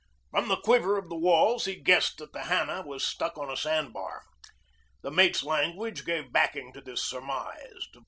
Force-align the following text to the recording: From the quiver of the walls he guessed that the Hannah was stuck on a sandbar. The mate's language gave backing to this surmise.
From 0.31 0.47
the 0.47 0.57
quiver 0.57 0.97
of 0.97 1.09
the 1.09 1.15
walls 1.15 1.65
he 1.65 1.75
guessed 1.75 2.17
that 2.17 2.33
the 2.33 2.45
Hannah 2.45 2.81
was 2.81 3.05
stuck 3.05 3.37
on 3.37 3.51
a 3.51 3.55
sandbar. 3.55 4.23
The 5.03 5.11
mate's 5.11 5.43
language 5.43 6.05
gave 6.05 6.33
backing 6.33 6.73
to 6.73 6.81
this 6.81 7.07
surmise. 7.07 7.85